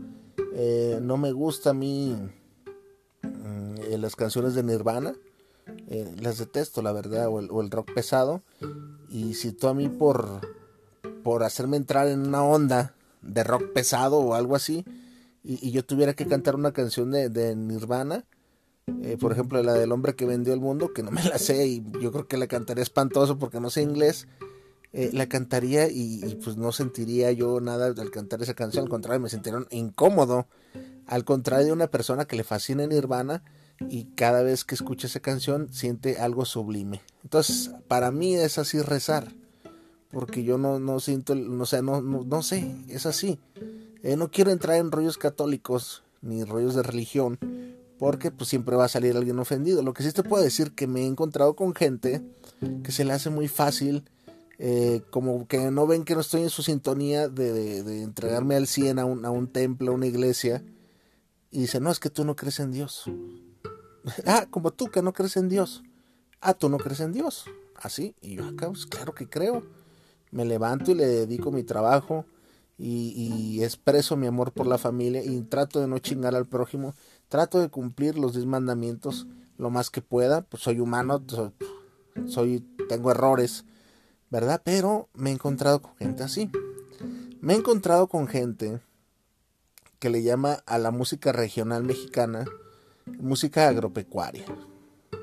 eh, 0.54 1.00
no 1.02 1.18
me 1.18 1.32
gusta 1.32 1.70
a 1.70 1.74
mí 1.74 2.16
mm, 3.22 3.76
las 4.00 4.16
canciones 4.16 4.56
de 4.56 4.64
Nirvana. 4.64 5.14
Las 5.88 6.38
detesto, 6.38 6.82
la 6.82 6.92
verdad, 6.92 7.28
o 7.30 7.62
el, 7.62 7.72
rock 7.72 7.94
pesado. 7.94 8.42
Y 9.10 9.36
si 9.36 9.52
tú 9.52 9.68
a 9.68 9.74
mí 9.74 9.90
por, 9.90 10.42
por 11.24 11.44
hacerme 11.44 11.78
entrar 11.78 12.08
en 12.08 12.28
una 12.28 12.44
onda 12.44 12.94
de 13.22 13.44
rock 13.44 13.74
pesado 13.74 14.20
o 14.20 14.34
algo 14.34 14.56
así, 14.56 14.86
y, 15.44 15.72
yo 15.72 15.86
tuviera 15.86 16.14
que 16.14 16.28
cantar 16.28 16.56
una 16.56 16.74
canción 16.74 17.12
de, 17.12 17.30
de 17.30 17.56
Nirvana, 17.56 18.26
por 19.20 19.32
ejemplo 19.32 19.62
la 19.64 19.74
del 19.74 19.92
hombre 19.92 20.16
que 20.16 20.26
vendió 20.26 20.54
el 20.54 20.62
mundo, 20.62 20.94
que 20.94 21.04
no 21.04 21.12
me 21.12 21.24
la 21.24 21.38
sé 21.38 21.68
y 21.68 21.84
yo 22.02 22.12
creo 22.12 22.28
que 22.28 22.38
la 22.38 22.48
cantaría 22.48 22.84
espantoso 22.84 23.38
porque 23.38 23.60
no 23.60 23.70
sé 23.70 23.82
inglés, 23.82 24.28
eh, 24.94 25.10
la 25.14 25.28
cantaría 25.28 25.90
y, 25.90 26.40
pues 26.44 26.56
no 26.58 26.72
sentiría 26.72 27.32
yo 27.32 27.60
nada 27.60 27.88
al 27.88 28.12
cantar 28.12 28.42
esa 28.42 28.54
canción, 28.54 28.86
al 28.86 28.90
contrario, 28.90 29.20
me 29.20 29.30
sentiría 29.30 29.60
incómodo, 29.72 30.48
al 31.06 31.26
contrario 31.26 31.68
de 31.68 31.74
una 31.74 31.88
persona 31.88 32.26
que 32.26 32.38
le 32.38 32.44
fascina 32.44 32.88
Nirvana 32.88 33.44
y 33.90 34.06
cada 34.16 34.44
vez 34.44 34.64
que 34.64 34.76
escucha 34.76 35.08
esa 35.08 35.20
canción 35.20 35.72
siente 35.72 36.18
algo 36.18 36.46
sublime. 36.46 37.02
Entonces, 37.24 37.72
para 37.88 38.12
mí 38.12 38.36
es 38.36 38.58
así 38.58 38.82
rezar, 38.82 39.34
porque 40.12 40.44
yo 40.44 40.58
no, 40.58 40.80
no 40.80 41.00
siento, 41.00 41.36
no, 41.36 41.66
sé, 41.66 41.82
no, 41.82 42.02
no, 42.02 42.42
sé, 42.42 42.76
es 42.88 43.06
así. 43.06 43.40
Eh, 44.04 44.16
no 44.16 44.32
quiero 44.32 44.52
entrar 44.52 44.78
en 44.78 44.92
rollos 44.92 45.18
católicos 45.18 46.04
ni 46.22 46.44
rollos 46.44 46.76
de 46.76 46.84
religión, 46.84 47.38
porque 48.00 48.32
pues 48.32 48.50
siempre 48.50 48.76
va 48.76 48.86
a 48.86 48.90
salir 48.90 49.16
alguien 49.16 49.40
ofendido. 49.40 49.82
Lo 49.82 49.94
que 49.94 50.04
sí 50.04 50.12
te 50.12 50.24
puedo 50.24 50.44
decir 50.44 50.74
que 50.74 50.88
me 50.88 51.02
he 51.02 51.06
encontrado 51.06 51.56
con 51.56 51.74
gente 51.74 52.22
que 52.84 52.92
se 52.92 53.06
le 53.06 53.14
hace 53.14 53.30
muy 53.30 53.48
fácil 53.48 54.04
eh, 54.60 55.02
como 55.12 55.48
que 55.48 55.70
no 55.70 55.86
ven 55.86 56.04
que 56.04 56.16
no 56.16 56.22
estoy 56.22 56.42
en 56.42 56.50
su 56.50 56.64
sintonía 56.64 57.30
de, 57.30 58.02
entregarme 58.02 58.56
al 58.56 58.66
100 58.66 59.00
a 59.00 59.06
un, 59.06 59.26
a 59.26 59.30
un, 59.30 59.48
templo, 59.48 59.92
a 59.92 59.96
una 59.96 60.08
iglesia, 60.08 60.64
y 61.52 61.62
dice, 61.62 61.80
no, 61.80 61.92
es 61.92 62.00
que 62.00 62.10
tú 62.10 62.26
no 62.26 62.36
crees 62.36 62.60
en 62.60 62.72
Dios. 62.72 63.04
Ah, 64.26 64.48
como 64.50 64.72
tú 64.72 64.88
que 64.88 65.02
no 65.02 65.14
crees 65.14 65.38
en 65.38 65.50
Dios. 65.50 65.84
Ah, 66.42 66.54
tú 66.54 66.70
no 66.70 66.78
crees 66.78 67.00
en 67.00 67.14
Dios. 67.14 67.46
Así, 67.76 68.16
y 68.22 68.36
yo 68.36 68.46
acá, 68.46 68.68
pues 68.68 68.86
claro 68.86 69.14
que 69.14 69.30
creo. 69.30 69.64
Me 70.32 70.46
levanto 70.46 70.92
y 70.92 70.96
le 70.96 71.06
dedico 71.06 71.52
mi 71.52 71.64
trabajo 71.64 72.26
y, 72.78 73.56
y, 73.56 73.64
expreso 73.64 74.18
mi 74.18 74.28
amor 74.28 74.52
por 74.52 74.68
la 74.68 74.78
familia 74.78 75.24
y 75.24 75.42
trato 75.42 75.80
de 75.80 75.88
no 75.88 76.00
chingar 76.00 76.36
al 76.36 76.46
prójimo. 76.46 76.96
Trato 77.30 77.60
de 77.60 77.70
cumplir 77.70 78.18
los 78.18 78.34
diez 78.34 78.46
mandamientos 78.46 79.28
lo 79.58 79.70
más 79.70 79.90
que 79.90 80.02
pueda. 80.02 80.42
Pues 80.42 80.64
soy 80.64 80.80
humano, 80.80 81.24
soy, 82.28 82.60
tengo 82.90 83.12
errores 83.12 83.66
¿verdad? 84.30 84.62
Pero 84.64 85.10
me 85.14 85.30
he 85.30 85.34
encontrado 85.34 85.82
con 85.82 85.96
gente 85.96 86.24
así. 86.24 86.50
Me 87.40 87.54
he 87.54 87.58
encontrado 87.58 88.08
con 88.08 88.28
gente 88.28 88.82
que 90.00 90.10
le 90.10 90.24
llama 90.24 90.64
a 90.66 90.78
la 90.78 90.92
música 90.92 91.32
regional 91.32 91.84
mexicana 91.84 92.46
música 93.20 93.68
agropecuaria. 93.68 94.46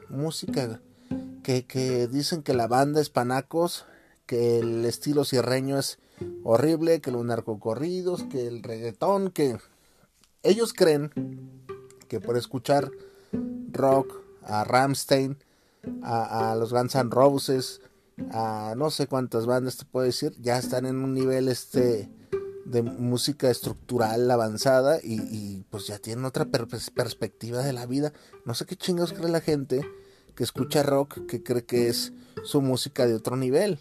Música 0.09 0.81
que, 1.43 1.67
que 1.67 2.09
dicen 2.09 2.43
que 2.43 2.55
la 2.55 2.67
banda 2.67 3.01
es 3.01 3.11
panacos, 3.11 3.87
que 4.27 4.59
el 4.59 4.85
estilo 4.85 5.25
sierreño 5.25 5.79
es 5.79 5.99
horrible, 6.43 7.01
que 7.01 7.11
los 7.11 7.25
narcocorridos, 7.25 8.25
que 8.25 8.47
el 8.47 8.63
reggaetón, 8.63 9.31
que 9.31 9.59
ellos 10.43 10.73
creen 10.73 11.11
que 12.09 12.21
por 12.21 12.37
escuchar 12.37 12.91
rock, 13.73 14.25
a 14.43 14.65
Ramstein, 14.65 15.39
a, 16.03 16.55
los 16.59 16.73
Guns 16.73 16.95
N' 16.95 17.11
Roses, 17.11 17.81
a 18.31 18.75
no 18.77 18.91
sé 18.91 19.07
cuántas 19.07 19.47
bandas 19.47 19.77
te 19.77 19.85
puedo 19.85 20.07
decir, 20.07 20.35
ya 20.41 20.59
están 20.59 20.87
en 20.87 20.97
un 20.97 21.15
nivel 21.15 21.49
este 21.49 22.09
de 22.65 22.83
música 22.83 23.51
estructural 23.51 24.31
avanzada 24.31 24.99
y, 25.03 25.65
pues 25.71 25.87
ya 25.87 25.99
tienen 25.99 26.25
otra 26.25 26.47
perspectiva 26.47 27.63
de 27.63 27.73
la 27.73 27.87
vida. 27.87 28.13
No 28.45 28.55
sé 28.55 28.67
qué 28.67 28.77
chingados 28.77 29.13
cree 29.13 29.31
la 29.31 29.41
gente 29.41 29.83
que 30.35 30.45
escucha 30.45 30.83
rock 30.83 31.27
que 31.27 31.43
cree 31.43 31.65
que 31.65 31.89
es 31.89 32.13
su 32.43 32.61
música 32.61 33.07
de 33.07 33.15
otro 33.15 33.37
nivel. 33.37 33.79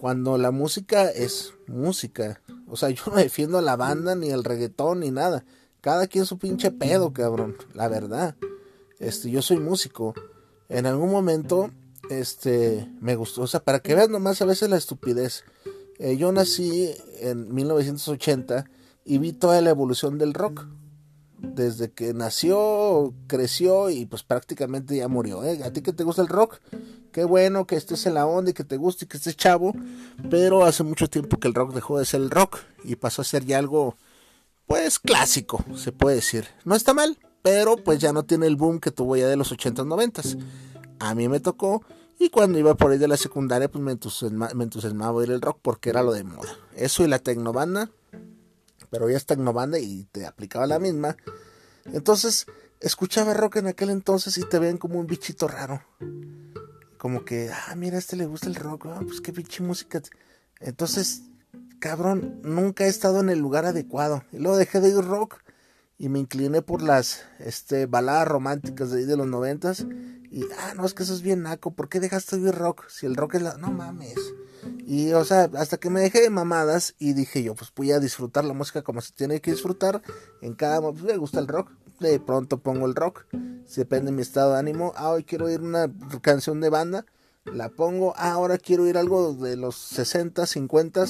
Cuando 0.00 0.38
la 0.38 0.50
música 0.50 1.10
es 1.10 1.52
música. 1.66 2.40
O 2.68 2.76
sea, 2.76 2.90
yo 2.90 3.04
no 3.06 3.16
defiendo 3.16 3.58
a 3.58 3.62
la 3.62 3.76
banda, 3.76 4.14
ni 4.14 4.30
el 4.30 4.44
reggaetón, 4.44 5.00
ni 5.00 5.10
nada. 5.10 5.44
Cada 5.80 6.06
quien 6.06 6.26
su 6.26 6.38
pinche 6.38 6.70
pedo, 6.70 7.12
cabrón. 7.12 7.56
La 7.74 7.88
verdad. 7.88 8.36
Este, 8.98 9.30
yo 9.30 9.42
soy 9.42 9.58
músico. 9.58 10.14
En 10.68 10.86
algún 10.86 11.10
momento, 11.10 11.70
este, 12.08 12.88
me 13.00 13.16
gustó. 13.16 13.42
O 13.42 13.46
sea, 13.46 13.60
para 13.60 13.80
que 13.80 13.94
veas 13.94 14.08
nomás 14.08 14.40
a 14.40 14.46
veces 14.46 14.70
la 14.70 14.76
estupidez. 14.76 15.44
Eh, 16.02 16.16
yo 16.16 16.32
nací 16.32 16.90
en 17.20 17.54
1980 17.54 18.64
y 19.04 19.18
vi 19.18 19.32
toda 19.32 19.60
la 19.60 19.70
evolución 19.70 20.18
del 20.18 20.34
rock. 20.34 20.66
Desde 21.38 21.92
que 21.92 22.12
nació, 22.12 23.14
creció 23.28 23.88
y 23.88 24.06
pues 24.06 24.24
prácticamente 24.24 24.96
ya 24.96 25.06
murió. 25.06 25.44
¿eh? 25.44 25.62
¿A 25.62 25.72
ti 25.72 25.80
que 25.80 25.92
te 25.92 26.02
gusta 26.02 26.22
el 26.22 26.28
rock? 26.28 26.58
Qué 27.12 27.24
bueno 27.24 27.68
que 27.68 27.76
estés 27.76 28.04
en 28.06 28.14
la 28.14 28.26
onda 28.26 28.50
y 28.50 28.54
que 28.54 28.64
te 28.64 28.78
guste 28.78 29.04
y 29.04 29.08
que 29.08 29.16
estés 29.16 29.36
chavo. 29.36 29.74
Pero 30.28 30.64
hace 30.64 30.82
mucho 30.82 31.08
tiempo 31.08 31.38
que 31.38 31.46
el 31.46 31.54
rock 31.54 31.72
dejó 31.72 32.00
de 32.00 32.04
ser 32.04 32.20
el 32.20 32.30
rock 32.30 32.58
y 32.82 32.96
pasó 32.96 33.22
a 33.22 33.24
ser 33.24 33.44
ya 33.44 33.58
algo, 33.58 33.96
pues 34.66 34.98
clásico, 34.98 35.64
se 35.76 35.92
puede 35.92 36.16
decir. 36.16 36.48
No 36.64 36.74
está 36.74 36.94
mal, 36.94 37.16
pero 37.42 37.76
pues 37.76 38.00
ya 38.00 38.12
no 38.12 38.24
tiene 38.24 38.48
el 38.48 38.56
boom 38.56 38.80
que 38.80 38.90
tuvo 38.90 39.16
ya 39.16 39.28
de 39.28 39.36
los 39.36 39.52
80s, 39.52 39.86
90s. 39.86 40.36
A 40.98 41.14
mí 41.14 41.28
me 41.28 41.38
tocó 41.38 41.84
y 42.18 42.30
cuando 42.30 42.58
iba 42.58 42.74
por 42.74 42.92
ahí 42.92 42.98
de 42.98 43.08
la 43.08 43.16
secundaria, 43.16 43.70
pues 43.70 43.82
me, 43.82 43.92
entusiasmaba, 43.92 45.22
ir 45.24 45.30
el 45.30 45.40
rock 45.40 45.58
porque 45.62 45.90
era 45.90 46.02
lo 46.02 46.12
de 46.12 46.24
moda. 46.24 46.56
Eso 46.74 47.04
y 47.04 47.08
la 47.08 47.18
tecnobanda, 47.18 47.90
pero 48.90 49.08
ya 49.10 49.16
es 49.16 49.26
tecnobanda 49.26 49.78
y 49.78 50.04
te 50.12 50.26
aplicaba 50.26 50.66
la 50.66 50.78
misma. 50.78 51.16
Entonces, 51.86 52.46
escuchaba 52.80 53.34
rock 53.34 53.56
en 53.56 53.66
aquel 53.66 53.90
entonces 53.90 54.38
y 54.38 54.48
te 54.48 54.58
ven 54.58 54.78
como 54.78 55.00
un 55.00 55.06
bichito 55.06 55.48
raro. 55.48 55.82
Como 56.98 57.24
que, 57.24 57.50
ah, 57.50 57.74
mira, 57.74 57.96
a 57.96 57.98
este 57.98 58.16
le 58.16 58.26
gusta 58.26 58.46
el 58.48 58.54
rock, 58.54 58.86
ah, 58.86 59.00
pues 59.04 59.20
qué 59.20 59.32
música. 59.60 60.00
Entonces, 60.60 61.22
cabrón, 61.80 62.40
nunca 62.44 62.84
he 62.84 62.88
estado 62.88 63.20
en 63.20 63.30
el 63.30 63.40
lugar 63.40 63.64
adecuado. 63.64 64.22
Y 64.32 64.38
luego 64.38 64.56
dejé 64.56 64.80
de 64.80 64.90
ir 64.90 65.04
rock 65.04 65.40
y 66.02 66.08
me 66.08 66.18
incliné 66.18 66.62
por 66.62 66.82
las 66.82 67.22
este, 67.38 67.86
baladas 67.86 68.26
románticas 68.26 68.90
de 68.90 68.98
ahí 68.98 69.04
de 69.04 69.16
los 69.16 69.28
noventas 69.28 69.86
y, 70.32 70.44
ah, 70.58 70.74
no, 70.74 70.84
es 70.84 70.94
que 70.94 71.04
eso 71.04 71.14
es 71.14 71.22
bien 71.22 71.42
naco. 71.42 71.74
¿Por 71.74 71.88
qué 71.88 72.00
dejaste 72.00 72.38
de 72.38 72.46
oír 72.46 72.54
rock? 72.54 72.88
Si 72.88 73.06
el 73.06 73.14
rock 73.14 73.34
es 73.36 73.42
la. 73.42 73.56
No 73.58 73.70
mames. 73.70 74.16
Y, 74.84 75.12
o 75.12 75.24
sea, 75.24 75.48
hasta 75.54 75.76
que 75.76 75.90
me 75.90 76.00
dejé 76.00 76.22
de 76.22 76.30
mamadas 76.30 76.94
y 76.98 77.12
dije 77.12 77.42
yo, 77.42 77.54
pues 77.54 77.70
voy 77.76 77.92
a 77.92 78.00
disfrutar 78.00 78.44
la 78.44 78.54
música 78.54 78.82
como 78.82 79.00
se 79.02 79.12
tiene 79.12 79.40
que 79.40 79.52
disfrutar. 79.52 80.02
En 80.40 80.54
cada. 80.54 80.80
Pues, 80.80 81.02
me 81.02 81.18
gusta 81.18 81.38
el 81.38 81.46
rock. 81.46 81.70
De 82.00 82.18
pronto 82.18 82.58
pongo 82.58 82.86
el 82.86 82.96
rock. 82.96 83.26
Depende 83.76 84.10
de 84.10 84.16
mi 84.16 84.22
estado 84.22 84.54
de 84.54 84.58
ánimo. 84.58 84.92
Ah, 84.96 85.10
hoy 85.10 85.22
quiero 85.22 85.44
oír 85.44 85.60
una 85.60 85.92
canción 86.22 86.60
de 86.62 86.70
banda. 86.70 87.04
La 87.44 87.68
pongo. 87.68 88.14
Ah, 88.16 88.32
ahora 88.32 88.58
quiero 88.58 88.84
oír 88.84 88.96
algo 88.96 89.34
de 89.34 89.56
los 89.56 89.76
60, 89.76 90.46
50. 90.46 91.04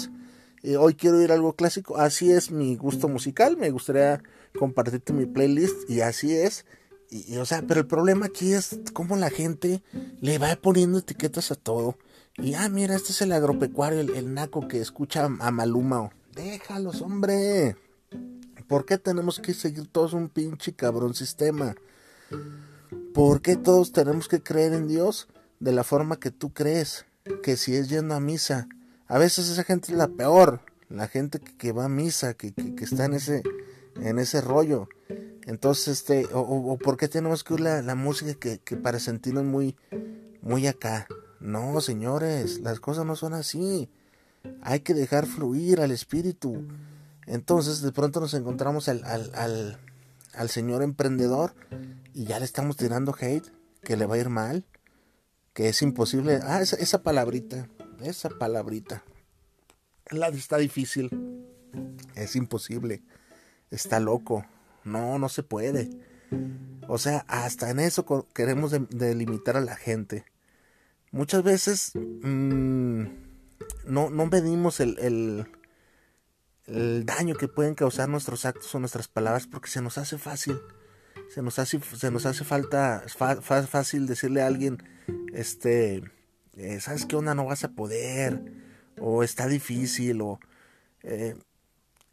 Hoy 0.78 0.94
quiero 0.94 1.18
oír 1.18 1.32
algo 1.32 1.54
clásico. 1.54 1.96
Así 1.96 2.30
es 2.30 2.50
mi 2.50 2.76
gusto 2.76 3.08
musical. 3.08 3.56
Me 3.56 3.70
gustaría 3.70 4.22
compartirte 4.58 5.12
mi 5.12 5.26
playlist. 5.26 5.90
Y 5.90 6.00
así 6.00 6.34
es. 6.34 6.64
Y, 7.10 7.36
o 7.36 7.44
sea, 7.44 7.62
pero 7.62 7.80
el 7.80 7.86
problema 7.86 8.26
aquí 8.26 8.52
es 8.52 8.80
cómo 8.92 9.16
la 9.16 9.28
gente 9.28 9.82
le 10.20 10.38
va 10.38 10.54
poniendo 10.56 10.98
etiquetas 10.98 11.50
a 11.50 11.56
todo. 11.56 11.96
Y 12.38 12.54
ah, 12.54 12.68
mira, 12.70 12.94
este 12.94 13.12
es 13.12 13.20
el 13.20 13.32
agropecuario, 13.32 14.00
el, 14.00 14.32
naco 14.32 14.66
que 14.66 14.80
escucha 14.80 15.24
a 15.24 15.50
Maluma. 15.50 16.10
Déjalos, 16.34 17.02
hombre. 17.02 17.76
¿Por 18.66 18.86
qué 18.86 18.96
tenemos 18.96 19.38
que 19.38 19.52
seguir 19.52 19.86
todos 19.88 20.14
un 20.14 20.30
pinche 20.30 20.72
cabrón 20.72 21.14
sistema? 21.14 21.74
¿Por 23.12 23.42
qué 23.42 23.56
todos 23.56 23.92
tenemos 23.92 24.28
que 24.28 24.42
creer 24.42 24.72
en 24.72 24.88
Dios 24.88 25.28
de 25.60 25.72
la 25.72 25.84
forma 25.84 26.18
que 26.18 26.30
tú 26.30 26.54
crees? 26.54 27.04
Que 27.42 27.58
si 27.58 27.74
es 27.74 27.90
yendo 27.90 28.14
a 28.14 28.20
misa. 28.20 28.68
A 29.12 29.18
veces 29.18 29.50
esa 29.50 29.62
gente 29.62 29.92
es 29.92 29.98
la 29.98 30.08
peor. 30.08 30.60
La 30.88 31.06
gente 31.06 31.38
que, 31.38 31.72
va 31.72 31.84
a 31.84 31.88
misa, 31.90 32.32
que, 32.32 32.54
que 32.54 32.84
está 32.84 33.04
en 33.04 33.12
ese, 33.12 33.42
en 33.96 34.18
ese 34.18 34.40
rollo. 34.40 34.88
Entonces, 35.44 35.88
este, 35.88 36.24
o, 36.32 36.40
o, 36.40 36.78
por 36.78 36.96
qué 36.96 37.08
tenemos 37.08 37.44
que 37.44 37.52
oír 37.52 37.60
la, 37.60 37.94
música 37.94 38.32
que, 38.32 38.58
que, 38.60 38.74
para 38.74 38.98
sentirnos 38.98 39.44
muy, 39.44 39.76
muy 40.40 40.66
acá. 40.66 41.06
No, 41.40 41.78
señores, 41.82 42.60
las 42.60 42.80
cosas 42.80 43.04
no 43.04 43.14
son 43.14 43.34
así. 43.34 43.90
Hay 44.62 44.80
que 44.80 44.94
dejar 44.94 45.26
fluir 45.26 45.82
al 45.82 45.90
espíritu. 45.90 46.66
Entonces, 47.26 47.82
de 47.82 47.92
pronto 47.92 48.18
nos 48.18 48.32
encontramos 48.32 48.88
al, 48.88 49.04
al, 49.04 49.30
al, 49.34 49.78
al 50.32 50.48
señor 50.48 50.82
emprendedor 50.82 51.54
y 52.14 52.24
ya 52.24 52.38
le 52.38 52.46
estamos 52.46 52.78
tirando 52.78 53.14
hate, 53.20 53.52
que 53.82 53.98
le 53.98 54.06
va 54.06 54.14
a 54.14 54.18
ir 54.18 54.30
mal, 54.30 54.64
que 55.52 55.68
es 55.68 55.82
imposible. 55.82 56.40
Ah, 56.44 56.62
esa, 56.62 56.76
esa 56.76 57.02
palabrita, 57.02 57.68
esa 58.04 58.28
palabrita. 58.30 59.02
La 60.10 60.28
está 60.28 60.58
difícil. 60.58 61.10
Es 62.14 62.36
imposible. 62.36 63.02
Está 63.70 64.00
loco 64.00 64.44
no, 64.84 65.18
no 65.18 65.28
se 65.28 65.42
puede. 65.42 65.90
O 66.88 66.98
sea, 66.98 67.24
hasta 67.28 67.70
en 67.70 67.80
eso 67.80 68.06
queremos 68.34 68.72
delimitar 68.90 69.56
a 69.56 69.60
la 69.60 69.76
gente. 69.76 70.24
Muchas 71.10 71.42
veces 71.42 71.92
mm, 71.94 73.04
no, 73.86 74.10
no 74.10 74.26
medimos 74.26 74.80
el, 74.80 75.46
el, 76.66 77.04
daño 77.04 77.34
que 77.34 77.48
pueden 77.48 77.74
causar 77.74 78.08
nuestros 78.08 78.46
actos 78.46 78.74
o 78.74 78.78
nuestras 78.78 79.08
palabras 79.08 79.46
porque 79.46 79.68
se 79.68 79.82
nos 79.82 79.98
hace 79.98 80.18
fácil. 80.18 80.58
Se 81.28 81.42
nos 81.42 81.58
hace, 81.58 81.80
se 81.80 82.10
nos 82.10 82.26
hace 82.26 82.44
falta 82.44 83.04
fácil 83.08 84.06
decirle 84.06 84.42
a 84.42 84.46
alguien, 84.46 84.82
este, 85.32 86.02
eh, 86.56 86.80
¿sabes 86.80 87.06
qué 87.06 87.16
onda? 87.16 87.34
No 87.34 87.46
vas 87.46 87.64
a 87.64 87.72
poder. 87.72 88.42
O 88.98 89.22
está 89.22 89.46
difícil. 89.46 90.20
O 90.20 90.40
eh, 91.02 91.34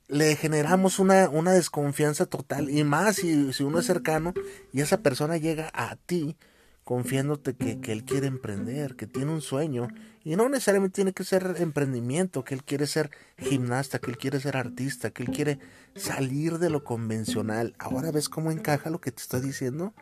le 0.07 0.35
generamos 0.35 0.99
una, 0.99 1.29
una 1.29 1.51
desconfianza 1.53 2.25
total 2.25 2.69
y 2.69 2.83
más 2.83 3.17
si, 3.17 3.53
si, 3.53 3.63
uno 3.63 3.79
es 3.79 3.85
cercano 3.85 4.33
y 4.73 4.81
esa 4.81 5.01
persona 5.01 5.37
llega 5.37 5.69
a 5.73 5.95
ti 5.95 6.35
confiándote 6.83 7.53
que, 7.53 7.79
que, 7.79 7.91
él 7.91 8.03
quiere 8.03 8.25
emprender, 8.25 8.95
que 8.95 9.05
tiene 9.05 9.31
un 9.31 9.41
sueño 9.41 9.87
y 10.23 10.35
no 10.35 10.49
necesariamente 10.49 10.95
tiene 10.95 11.13
que 11.13 11.23
ser 11.23 11.57
emprendimiento, 11.59 12.43
que 12.43 12.55
él 12.55 12.63
quiere 12.63 12.87
ser 12.87 13.11
gimnasta, 13.37 13.99
que 13.99 14.09
él 14.09 14.17
quiere 14.17 14.39
ser 14.39 14.57
artista, 14.57 15.11
que 15.11 15.21
él 15.21 15.29
quiere 15.29 15.59
salir 15.95 16.57
de 16.57 16.71
lo 16.71 16.83
convencional. 16.83 17.75
Ahora 17.77 18.11
ves 18.11 18.27
cómo 18.27 18.51
encaja 18.51 18.89
lo 18.89 18.99
que 18.99 19.11
te 19.11 19.21
estoy 19.21 19.41
diciendo. 19.41 19.93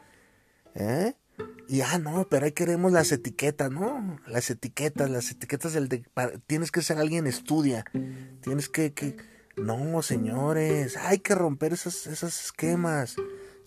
¿Eh? 0.76 1.14
Y 1.68 1.82
ah, 1.82 1.98
no, 2.00 2.28
pero 2.30 2.46
ahí 2.46 2.54
queremos 2.54 2.92
las 2.92 3.12
etiquetas, 3.12 3.70
¿no? 3.72 4.20
Las 4.26 4.50
etiquetas, 4.50 5.10
las 5.10 5.32
etiquetas 5.32 5.74
del 5.74 5.90
de, 5.90 6.04
tienes 6.48 6.72
que 6.72 6.82
ser 6.82 6.98
alguien 6.98 7.28
estudia, 7.28 7.86
tienes 8.42 8.70
que, 8.70 9.18
no, 9.58 10.02
señores, 10.02 10.96
hay 10.98 11.20
que 11.20 11.36
romper 11.36 11.74
esos, 11.74 12.08
esos 12.08 12.46
esquemas. 12.46 13.16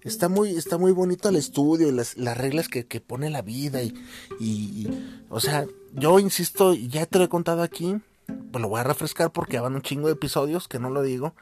Está 0.03 0.31
muy, 0.31 0.57
está 0.57 0.79
muy 0.79 0.93
bonito 0.93 1.29
el 1.29 1.37
estudio 1.37 1.89
y 1.89 1.93
las, 1.93 2.17
las 2.17 2.39
reglas 2.39 2.69
que, 2.69 2.87
que, 2.87 3.03
pone 3.03 3.29
la 3.29 3.43
vida 3.43 3.83
y, 3.83 3.93
y, 4.41 4.89
o 5.29 5.41
sea, 5.41 5.67
yo 5.93 6.19
insisto, 6.19 6.75
ya 6.75 7.05
te 7.05 7.19
lo 7.19 7.25
he 7.25 7.29
contado 7.29 7.63
aquí, 7.63 8.01
pues 8.51 8.63
lo 8.63 8.69
voy 8.69 8.81
a 8.81 8.85
refrescar 8.85 9.31
porque 9.31 9.61
van 9.61 9.75
un 9.75 9.83
chingo 9.83 10.07
de 10.07 10.15
episodios 10.15 10.69
que 10.69 10.79
no 10.79 10.89
lo 10.89 11.03
digo. 11.03 11.35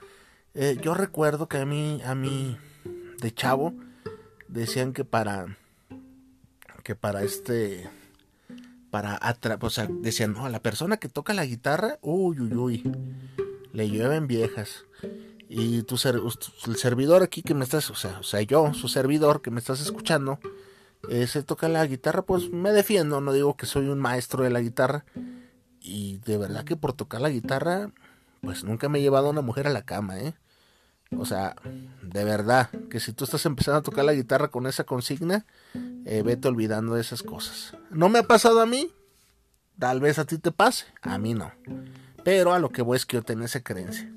Eh, 0.54 0.76
yo 0.82 0.94
recuerdo 0.94 1.49
que 1.49 1.58
a 1.58 1.66
mí, 1.66 2.00
a 2.04 2.16
mí, 2.16 2.56
de 3.20 3.32
chavo, 3.32 3.75
decían 4.49 4.92
que 4.92 5.04
para, 5.04 5.56
que 6.88 6.95
para 6.95 7.23
este, 7.23 7.87
para 8.90 9.18
atra 9.21 9.59
o 9.61 9.68
sea, 9.68 9.87
decían, 9.90 10.33
no, 10.33 10.49
la 10.49 10.62
persona 10.62 10.97
que 10.97 11.11
toca 11.11 11.35
la 11.35 11.45
guitarra, 11.45 11.99
uy, 12.00 12.40
uy, 12.40 12.54
uy 12.54 12.83
le 13.75 13.90
llueven 13.90 14.26
viejas. 14.26 14.87
Y 15.50 15.83
tu 15.83 15.97
el 15.97 16.76
servidor 16.76 17.23
aquí 17.23 17.42
que 17.42 17.52
me 17.52 17.64
estás, 17.64 17.90
o 17.90 17.95
sea, 17.95 18.18
o 18.21 18.23
sea, 18.23 18.40
yo, 18.40 18.73
su 18.73 18.88
servidor 18.88 19.42
que 19.42 19.50
me 19.50 19.61
estás 19.61 19.83
escuchando, 19.83 20.38
se 21.26 21.42
toca 21.42 21.68
la 21.68 21.85
guitarra, 21.85 22.23
pues 22.23 22.49
me 22.49 22.73
defiendo, 22.73 23.21
no 23.21 23.35
digo 23.35 23.54
que 23.54 23.66
soy 23.66 23.88
un 23.88 23.99
maestro 23.99 24.45
de 24.45 24.49
la 24.49 24.62
guitarra. 24.62 25.04
Y 25.83 26.16
de 26.25 26.38
verdad 26.38 26.64
que 26.64 26.76
por 26.76 26.95
tocar 26.95 27.21
la 27.21 27.28
guitarra, 27.28 27.92
pues 28.40 28.64
nunca 28.64 28.88
me 28.88 28.99
he 28.99 29.02
llevado 29.02 29.26
a 29.26 29.33
una 29.33 29.42
mujer 29.42 29.66
a 29.66 29.71
la 29.71 29.83
cama, 29.83 30.18
¿eh? 30.21 30.33
O 31.17 31.25
sea, 31.25 31.57
de 32.03 32.25
verdad, 32.25 32.71
que 32.91 33.00
si 33.00 33.12
tú 33.12 33.25
estás 33.25 33.45
empezando 33.47 33.79
a 33.79 33.83
tocar 33.83 34.05
la 34.05 34.12
guitarra 34.12 34.49
con 34.49 34.67
esa 34.67 34.85
consigna, 34.85 35.47
eh, 36.05 36.23
vete 36.23 36.49
olvidando 36.49 36.95
de 36.95 37.00
esas 37.00 37.23
cosas. 37.23 37.75
No 37.91 38.09
me 38.09 38.19
ha 38.19 38.25
pasado 38.25 38.61
a 38.61 38.67
mí, 38.67 38.93
tal 39.79 40.00
vez 40.00 40.19
a 40.19 40.27
ti 40.27 40.38
te 40.38 40.53
pase, 40.53 40.87
a 41.00 41.19
mí 41.19 41.35
no. 41.35 41.53
Pero 42.25 42.53
a 42.53 42.59
lo 42.59 42.71
que 42.71 42.83
voy 42.83 42.97
es 42.97 43.07
que 43.07 43.17
yo 43.17 43.23
tenía 43.23 43.47
esa 43.47 43.62
creencia. 43.62 44.12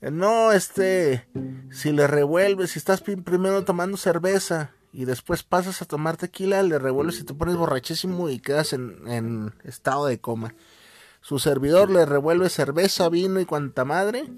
No, 0.00 0.52
este, 0.52 1.28
si 1.70 1.92
le 1.92 2.06
revuelves, 2.06 2.72
si 2.72 2.78
estás 2.78 3.00
primero 3.00 3.64
tomando 3.64 3.96
cerveza 3.96 4.72
y 4.92 5.04
después 5.04 5.42
pasas 5.42 5.82
a 5.82 5.86
tomar 5.86 6.16
tequila, 6.16 6.62
le 6.62 6.78
revuelves 6.78 7.20
y 7.20 7.24
te 7.24 7.34
pones 7.34 7.56
borrachísimo 7.56 8.28
y 8.28 8.38
quedas 8.38 8.72
en, 8.72 9.06
en 9.06 9.54
estado 9.64 10.06
de 10.06 10.20
coma. 10.20 10.54
Su 11.20 11.38
servidor 11.38 11.90
le 11.90 12.06
revuelve 12.06 12.48
cerveza, 12.48 13.08
vino 13.08 13.40
y 13.40 13.44
cuanta 13.44 13.84
madre 13.84 14.28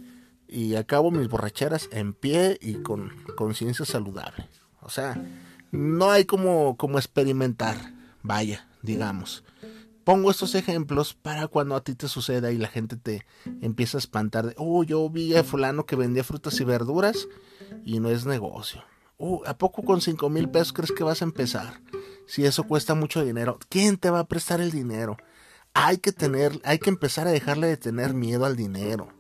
y 0.50 0.75
acabo 0.75 1.11
mis 1.11 1.28
borracheras 1.28 1.88
en 1.92 2.12
pie 2.12 2.59
y 2.61 2.75
con 2.83 3.12
conciencia 3.37 3.85
saludable. 3.85 4.49
O 4.83 4.88
sea, 4.88 5.23
no 5.71 6.11
hay 6.11 6.25
como, 6.25 6.76
como 6.76 6.99
experimentar, 6.99 7.76
vaya, 8.23 8.69
digamos. 8.83 9.45
Pongo 10.04 10.30
estos 10.30 10.54
ejemplos 10.54 11.14
para 11.14 11.47
cuando 11.47 11.76
a 11.76 11.85
ti 11.85 11.95
te 11.95 12.09
suceda 12.09 12.50
y 12.50 12.59
la 12.59 12.69
gente 12.69 12.97
te 12.97 13.25
empieza 13.61 13.99
a 13.99 14.00
espantar 14.00 14.47
de, 14.47 14.54
oh, 14.57 14.83
yo 14.83 15.09
vi 15.09 15.37
a 15.37 15.45
fulano 15.45 15.87
que 15.87 15.95
vendía 15.95 16.25
frutas 16.25 16.59
y 16.61 16.64
verduras 16.64 17.28
y 17.85 18.00
no 18.00 18.11
es 18.11 18.26
negocio. 18.26 18.83
Oh, 19.19 19.42
¿a 19.47 19.57
poco 19.57 19.83
con 19.83 20.00
cinco 20.00 20.30
mil 20.30 20.49
pesos 20.49 20.73
crees 20.73 20.92
que 20.92 21.04
vas 21.04 21.21
a 21.21 21.26
empezar? 21.26 21.80
Si 22.26 22.45
eso 22.45 22.64
cuesta 22.64 22.95
mucho 22.95 23.25
dinero, 23.25 23.59
¿quién 23.69 23.99
te 23.99 24.11
va 24.11 24.21
a 24.21 24.26
prestar 24.28 24.61
el 24.61 24.71
dinero? 24.71 25.16
Hay 25.75 25.99
que 25.99 26.11
tener, 26.11 26.61
hay 26.64 26.78
que 26.78 26.90
empezar 26.90 27.28
a 27.28 27.33
dejarle 27.33 27.69
de 27.69 27.76
tener 27.76 28.14
miedo 28.14 28.47
al 28.47 28.57
dinero. 28.57 29.20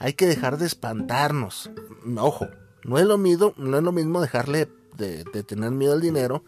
Hay 0.00 0.14
que 0.14 0.26
dejar 0.26 0.56
de 0.56 0.66
espantarnos. 0.66 1.70
Ojo, 2.16 2.48
no 2.84 2.98
es 2.98 3.04
lo 3.04 3.18
mismo, 3.18 3.52
no 3.58 3.76
es 3.76 3.84
lo 3.84 3.92
mismo 3.92 4.20
dejarle 4.20 4.68
de, 4.96 5.24
tener 5.44 5.70
miedo 5.70 5.92
al 5.92 6.00
dinero 6.00 6.42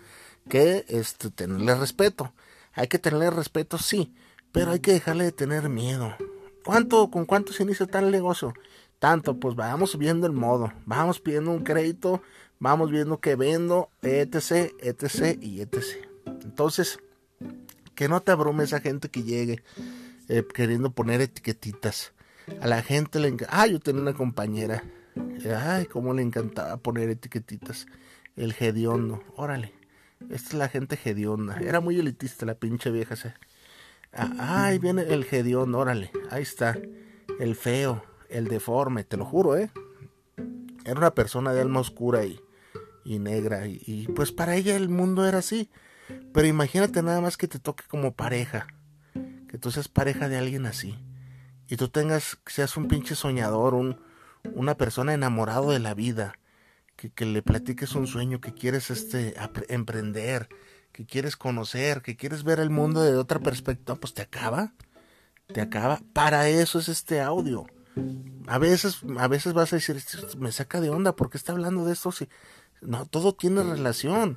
que 0.48 0.84
este, 0.88 1.30
tenerle 1.30 1.74
respeto. 1.74 2.32
Hay 2.72 2.88
que 2.88 2.98
tenerle 2.98 3.30
respeto, 3.30 3.76
sí, 3.76 4.14
pero 4.52 4.70
hay 4.70 4.80
que 4.80 4.92
dejarle 4.92 5.24
de 5.24 5.32
tener 5.32 5.68
miedo. 5.68 6.16
¿Cuánto, 6.64 7.10
con 7.10 7.26
cuánto 7.26 7.52
se 7.52 7.62
inicia 7.62 7.86
tal 7.86 8.10
negocio? 8.10 8.54
Tanto, 8.98 9.38
pues 9.38 9.54
vamos 9.54 9.98
viendo 9.98 10.26
el 10.26 10.32
modo, 10.32 10.72
vamos 10.86 11.20
pidiendo 11.20 11.50
un 11.50 11.62
crédito, 11.62 12.22
vamos 12.58 12.90
viendo 12.90 13.20
que 13.20 13.36
vendo, 13.36 13.90
etc, 14.00 14.72
etc 14.80 15.38
y 15.42 15.60
etc. 15.60 15.82
Entonces, 16.42 17.00
que 17.94 18.08
no 18.08 18.22
te 18.22 18.32
abrume 18.32 18.64
esa 18.64 18.80
gente 18.80 19.10
que 19.10 19.24
llegue 19.24 19.62
eh, 20.28 20.46
queriendo 20.54 20.90
poner 20.90 21.20
etiquetitas. 21.20 22.12
A 22.60 22.66
la 22.66 22.82
gente 22.82 23.20
le 23.20 23.28
encanta. 23.28 23.60
Ah, 23.60 23.66
yo 23.66 23.80
tenía 23.80 24.02
una 24.02 24.14
compañera. 24.14 24.82
Ay, 25.56 25.86
cómo 25.86 26.14
le 26.14 26.22
encantaba 26.22 26.76
poner 26.76 27.10
etiquetitas. 27.10 27.86
El 28.36 28.54
hediondo. 28.58 29.22
Órale. 29.36 29.72
Esta 30.30 30.50
es 30.50 30.54
la 30.54 30.68
gente 30.68 30.98
hedionda. 31.02 31.58
Era 31.60 31.80
muy 31.80 31.98
elitista 31.98 32.46
la 32.46 32.54
pinche 32.54 32.90
vieja. 32.90 33.14
Ah, 34.12 34.66
ahí 34.66 34.78
viene 34.78 35.02
el 35.02 35.26
hediondo. 35.30 35.78
Órale. 35.78 36.10
Ahí 36.30 36.42
está. 36.42 36.78
El 37.38 37.54
feo. 37.54 38.04
El 38.28 38.48
deforme. 38.48 39.04
Te 39.04 39.16
lo 39.16 39.24
juro, 39.24 39.56
¿eh? 39.56 39.70
Era 40.84 40.98
una 40.98 41.14
persona 41.14 41.52
de 41.52 41.60
alma 41.60 41.80
oscura 41.80 42.24
y, 42.24 42.40
y 43.04 43.18
negra. 43.18 43.66
Y, 43.66 43.82
y 43.86 44.06
pues 44.08 44.32
para 44.32 44.56
ella 44.56 44.76
el 44.76 44.88
mundo 44.88 45.26
era 45.26 45.38
así. 45.38 45.70
Pero 46.32 46.46
imagínate 46.46 47.02
nada 47.02 47.20
más 47.20 47.36
que 47.36 47.48
te 47.48 47.58
toque 47.58 47.84
como 47.88 48.14
pareja. 48.14 48.66
Que 49.48 49.58
tú 49.58 49.70
seas 49.70 49.88
pareja 49.88 50.28
de 50.28 50.38
alguien 50.38 50.66
así 50.66 50.98
y 51.72 51.78
tú 51.78 51.88
tengas, 51.88 52.38
seas 52.44 52.76
un 52.76 52.86
pinche 52.86 53.14
soñador, 53.14 53.72
un, 53.72 53.98
una 54.52 54.76
persona 54.76 55.14
enamorado 55.14 55.70
de 55.70 55.78
la 55.78 55.94
vida, 55.94 56.34
que, 56.96 57.08
que 57.08 57.24
le 57.24 57.40
platiques 57.40 57.94
un 57.94 58.06
sueño, 58.06 58.42
que 58.42 58.52
quieres 58.52 58.90
este, 58.90 59.34
emprender, 59.70 60.50
que 60.92 61.06
quieres 61.06 61.34
conocer, 61.34 62.02
que 62.02 62.14
quieres 62.14 62.44
ver 62.44 62.60
el 62.60 62.68
mundo 62.68 63.00
de 63.00 63.16
otra 63.16 63.40
perspectiva, 63.40 63.94
pues 63.94 64.12
te 64.12 64.20
acaba, 64.20 64.74
te 65.46 65.62
acaba. 65.62 66.02
Para 66.12 66.46
eso 66.46 66.78
es 66.78 66.90
este 66.90 67.22
audio. 67.22 67.64
A 68.48 68.58
veces, 68.58 68.98
a 69.16 69.26
veces 69.26 69.54
vas 69.54 69.72
a 69.72 69.76
decir, 69.76 69.96
me 70.36 70.52
saca 70.52 70.78
de 70.78 70.90
onda, 70.90 71.16
¿por 71.16 71.30
qué 71.30 71.38
está 71.38 71.52
hablando 71.52 71.86
de 71.86 71.94
esto? 71.94 72.12
Si... 72.12 72.28
No, 72.82 73.06
todo 73.06 73.32
tiene 73.34 73.62
relación. 73.62 74.36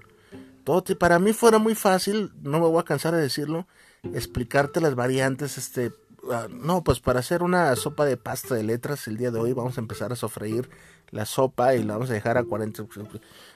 Todo 0.64 0.86
para 0.98 1.20
mí 1.20 1.34
fuera 1.34 1.58
muy 1.58 1.76
fácil, 1.76 2.32
no 2.42 2.62
me 2.62 2.68
voy 2.68 2.80
a 2.80 2.86
cansar 2.86 3.14
de 3.14 3.22
decirlo, 3.22 3.68
explicarte 4.14 4.80
las 4.80 4.96
variantes, 4.96 5.58
este, 5.58 5.92
Ah, 6.32 6.48
no, 6.50 6.84
pues 6.84 7.00
para 7.00 7.20
hacer 7.20 7.44
una 7.44 7.76
sopa 7.76 8.06
de 8.06 8.18
pasta 8.18 8.56
de 8.56 8.64
letras 8.64 9.08
el 9.08 9.18
día 9.18 9.32
de 9.32 9.40
hoy 9.40 9.54
vamos 9.54 9.78
a 9.78 9.82
empezar 9.82 10.12
a 10.12 10.16
sofreír 10.16 10.70
la 11.12 11.26
sopa 11.26 11.76
y 11.76 11.84
la 11.84 11.94
vamos 11.94 12.10
a 12.10 12.14
dejar 12.14 12.38
a 12.38 12.44
40 12.44 12.88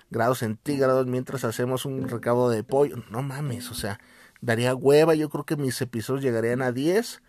grados 0.10 0.40
centígrados 0.40 1.08
mientras 1.08 1.44
hacemos 1.44 1.86
un 1.86 2.08
recaudo 2.08 2.50
de 2.50 2.64
pollo. 2.64 2.98
No 3.10 3.24
mames, 3.24 3.72
o 3.72 3.74
sea, 3.74 4.00
daría 4.42 4.76
hueva, 4.76 5.16
yo 5.16 5.30
creo 5.30 5.46
que 5.46 5.56
mis 5.56 5.82
episodios 5.82 6.24
llegarían 6.24 6.62
a 6.62 6.72
10 6.72 7.22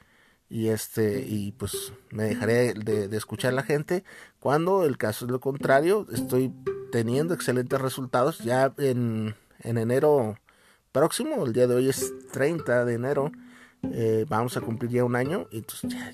y 0.50 0.68
este 0.68 1.24
y 1.26 1.52
pues 1.52 1.92
me 2.10 2.24
dejaré 2.24 2.74
de, 2.74 3.08
de 3.08 3.16
escuchar 3.16 3.52
a 3.52 3.56
la 3.56 3.62
gente. 3.62 4.04
Cuando 4.40 4.84
el 4.84 4.98
caso 4.98 5.24
es 5.24 5.30
lo 5.30 5.40
contrario, 5.40 6.06
estoy 6.12 6.52
teniendo 6.92 7.34
excelentes 7.34 7.80
resultados. 7.80 8.38
Ya 8.40 8.74
en, 8.78 9.36
en 9.60 9.78
enero 9.78 10.38
próximo, 10.92 11.46
el 11.46 11.52
día 11.52 11.66
de 11.66 11.76
hoy 11.76 11.88
es 11.88 12.12
30 12.32 12.84
de 12.84 12.94
enero 12.94 13.32
eh, 13.82 14.26
vamos 14.28 14.56
a 14.56 14.60
cumplir 14.60 14.90
ya 14.90 15.04
un 15.04 15.16
año, 15.16 15.46
y 15.50 15.64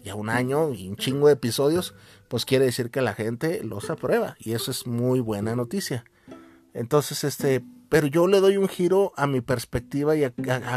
ya, 0.05 0.14
un 0.14 0.29
año 0.29 0.72
y 0.72 0.88
un 0.88 0.96
chingo 0.96 1.26
de 1.26 1.35
episodios, 1.35 1.94
pues 2.29 2.44
quiere 2.44 2.64
decir 2.64 2.90
que 2.90 3.00
la 3.00 3.14
gente 3.14 3.62
los 3.64 3.90
aprueba, 3.90 4.37
y 4.38 4.52
eso 4.52 4.70
es 4.70 4.87
muy 4.87 5.20
buena 5.20 5.57
noticia. 5.57 6.05
Entonces, 6.74 7.24
este, 7.24 7.64
pero 7.88 8.07
yo 8.07 8.26
le 8.26 8.40
doy 8.40 8.57
un 8.57 8.68
giro 8.68 9.12
a 9.16 9.26
mi 9.26 9.40
perspectiva 9.40 10.16
y 10.16 10.24
a, 10.24 10.31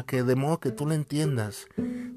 que 0.06 0.23
de 0.23 0.36
modo 0.36 0.60
que 0.60 0.71
tú 0.71 0.86
lo 0.86 0.93
entiendas. 0.93 1.67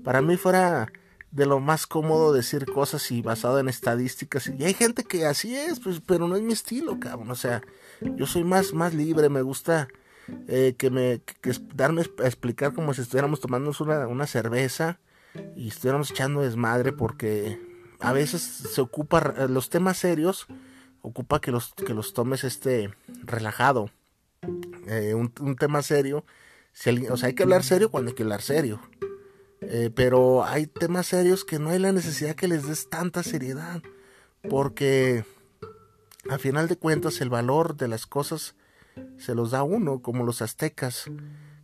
Para 0.05 0.23
mí 0.23 0.37
fuera 0.37 0.93
de 1.31 1.47
lo 1.47 1.61
más 1.61 1.87
cómodo 1.87 2.33
decir 2.33 2.67
cosas 2.67 3.11
y 3.11 3.23
basado 3.23 3.59
en 3.59 3.69
estadísticas. 3.69 4.53
Y 4.59 4.65
hay 4.65 4.75
gente 4.75 5.03
que 5.03 5.27
así 5.27 5.57
es, 5.57 5.81
pues, 5.81 6.01
pero 6.05 6.29
no 6.29 6.37
es 6.37 6.43
mi 6.43 6.53
estilo, 6.53 7.01
cabrón. 7.01 7.31
O 7.31 7.35
sea, 7.35 7.63
yo 8.01 8.27
soy 8.27 8.45
más, 8.45 8.75
más 8.75 8.95
libre, 8.95 9.29
me 9.31 9.43
gusta 9.43 9.89
eh, 10.49 10.75
que 10.77 10.91
me 10.91 11.21
darme 11.75 12.03
a 12.23 12.27
explicar 12.27 12.73
como 12.73 12.95
si 12.95 13.03
estuviéramos 13.03 13.41
tomando 13.41 13.73
una, 13.81 14.07
una 14.07 14.27
cerveza 14.27 14.99
y 15.57 15.69
estuviéramos 15.69 16.11
echando 16.11 16.43
desmadre 16.43 16.93
porque 16.93 17.61
a 18.01 18.13
veces 18.13 18.43
se 18.43 18.81
ocupa 18.81 19.47
los 19.49 19.71
temas 19.71 19.97
serios 19.97 20.47
ocupa 21.03 21.41
que 21.41 21.51
los 21.51 21.75
que 21.75 21.95
los 21.95 22.15
tomes 22.15 22.45
este 22.45 22.95
relajado. 23.25 23.91
Eh, 24.89 25.15
un, 25.15 25.57
tema 25.57 25.83
serio 25.83 26.25
si 26.73 27.07
o 27.07 27.17
sea 27.17 27.29
hay 27.29 27.35
que 27.35 27.45
hablar 27.45 27.63
serio 27.63 27.91
cuando 27.91 28.11
hay 28.11 28.15
que 28.15 28.23
hablar 28.23 28.43
serio. 28.43 28.81
Eh, 29.61 29.91
pero 29.95 30.45
hay 30.45 30.67
temas 30.67 31.07
serios 31.07 31.45
que 31.45 31.61
no 31.61 31.71
hay 31.71 31.79
la 31.79 31.93
necesidad 31.93 32.35
que 32.35 32.49
les 32.49 32.67
des 32.67 32.89
tanta 32.89 33.23
seriedad 33.23 33.81
porque 34.49 35.25
a 36.29 36.39
final 36.39 36.67
de 36.67 36.77
cuentas 36.77 37.21
el 37.21 37.31
valor 37.31 37.77
de 37.77 37.87
las 37.87 38.07
cosas 38.07 38.57
se 39.19 39.35
los 39.35 39.51
da 39.51 39.63
uno, 39.63 40.01
como 40.01 40.25
los 40.25 40.43
aztecas, 40.43 41.11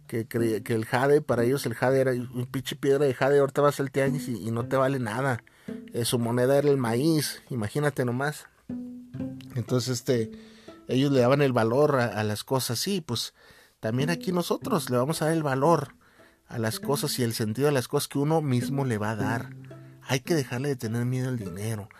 que, 0.09 0.27
que 0.27 0.75
el 0.75 0.87
jade, 0.87 1.21
para 1.21 1.45
ellos 1.45 1.67
el 1.67 1.75
jade 1.75 2.01
era 2.01 2.13
un 2.13 2.47
pinche 2.47 2.77
piedra 2.77 3.05
de 3.05 3.15
jade, 3.15 3.39
ahorita 3.39 3.61
vas 3.61 3.79
al 3.79 3.91
tianguis 3.91 4.29
y, 4.29 4.51
no 4.51 4.67
te 4.67 4.77
vale 4.77 4.99
nada. 4.99 5.45
Eh, 5.93 6.05
su 6.05 6.19
moneda 6.19 6.57
era 6.57 6.69
el 6.69 6.79
maíz, 6.79 7.43
imagínate 7.51 8.05
nomás. 8.05 8.47
Entonces, 9.55 9.99
este, 9.99 10.31
ellos 10.89 11.13
le 11.13 11.21
daban 11.21 11.43
el 11.43 11.53
valor 11.53 11.97
a, 11.97 12.25
las 12.25 12.43
cosas, 12.43 12.79
sí, 12.79 13.03
pues 13.03 13.35
también 13.81 14.09
aquí 14.09 14.33
nosotros 14.33 14.89
le 14.91 14.97
vamos 14.97 15.21
a 15.21 15.27
dar 15.27 15.35
el 15.35 15.43
valor 15.43 15.95
a 16.47 16.59
las 16.59 16.81
cosas 16.81 17.19
y 17.19 17.23
el 17.23 17.35
sentido 17.35 17.67
de 17.67 17.73
las 17.73 17.89
cosas 17.89 18.09
que 18.09 18.19
uno 18.19 18.41
mismo 18.41 18.87
le 18.87 18.97
va 18.97 19.11
a 19.11 19.17
dar. 19.17 19.51
Hay 20.03 20.21
que 20.21 20.35
dejarle 20.35 20.71
de 20.71 20.77
tener 20.77 21.05
miedo 21.05 21.29
al 21.29 21.39
dinero. 21.39 21.91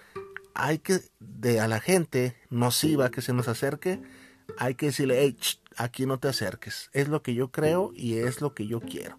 Hay 0.55 0.79
que, 0.79 1.01
de 1.21 1.61
a 1.61 1.69
la 1.69 1.81
gente 1.81 2.37
nociva 2.49 3.11
que 3.11 3.21
se 3.21 3.35
nos 3.35 3.49
acerque, 3.49 4.01
hay 4.57 4.75
que 4.75 4.87
decirle, 4.87 5.21
hey, 5.21 5.37
aquí 5.77 6.07
no 6.07 6.19
te 6.19 6.29
acerques. 6.29 6.91
Es 6.93 7.09
lo 7.09 7.23
que 7.23 7.35
yo 7.35 7.51
creo 7.51 7.93
y 7.95 8.15
es 8.15 8.41
lo 8.41 8.55
que 8.55 8.67
yo 8.67 8.81
quiero. 8.81 9.17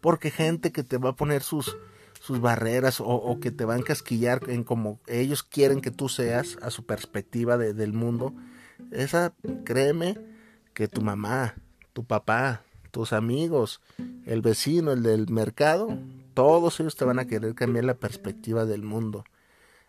Porque 0.00 0.30
gente 0.30 0.72
que 0.72 0.84
te 0.84 0.98
va 0.98 1.10
a 1.10 1.16
poner 1.16 1.42
sus, 1.42 1.76
sus 2.20 2.40
barreras 2.40 3.00
o, 3.00 3.38
que 3.40 3.50
te 3.50 3.64
va 3.64 3.74
a 3.74 3.78
encasquillar 3.78 4.48
en 4.48 4.64
como 4.64 5.00
ellos 5.06 5.42
quieren 5.42 5.80
que 5.80 5.90
tú 5.90 6.08
seas 6.08 6.56
a 6.62 6.70
su 6.70 6.86
perspectiva 6.86 7.58
del 7.58 7.92
mundo, 7.92 8.32
esa, 8.92 9.34
créeme, 9.64 10.16
que 10.72 10.88
tu 10.88 11.02
mamá, 11.02 11.56
tu 11.92 12.04
papá, 12.04 12.62
tus 12.90 13.12
amigos, 13.12 13.80
el 14.24 14.40
vecino, 14.40 14.92
el 14.92 15.02
del 15.02 15.28
mercado, 15.28 15.98
todos 16.34 16.78
ellos 16.78 16.94
te 16.94 17.04
van 17.04 17.18
a 17.18 17.26
querer 17.26 17.54
cambiar 17.54 17.84
la 17.84 17.94
perspectiva 17.94 18.64
del 18.64 18.82
mundo. 18.82 19.24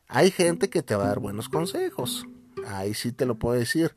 Hay 0.07 0.31
gente 0.31 0.71
que 0.71 0.81
te 0.81 0.95
va 0.95 1.03
a 1.03 1.07
dar 1.09 1.19
buenos 1.19 1.47
consejos, 1.49 2.25
ahí 2.65 2.95
sí 2.95 3.11
te 3.11 3.27
lo 3.27 3.35
puedo 3.35 3.57
decir, 3.57 3.93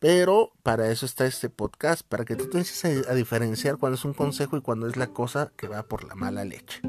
pero 0.00 0.50
para 0.62 0.90
eso 0.90 1.06
está 1.06 1.26
este 1.26 1.50
podcast, 1.50 2.02
para 2.02 2.24
que 2.24 2.34
tú 2.34 2.46
te 2.48 2.58
empieces 2.58 3.06
a, 3.06 3.14
diferenciar 3.14 3.76
cuando 3.76 3.96
es 3.96 4.04
un 4.04 4.14
consejo 4.14 4.56
y 4.56 4.62
cuando 4.62 4.88
es 4.88 4.96
la 4.96 5.08
cosa 5.08 5.52
que 5.56 5.68
va 5.68 5.84
por 5.84 6.04
la 6.04 6.14
mala 6.14 6.44
leche. 6.44 6.80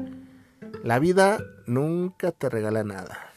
La 0.82 0.98
vida 0.98 1.38
nunca 1.66 2.32
te 2.32 2.48
regala 2.48 2.82
nada. 2.82 3.31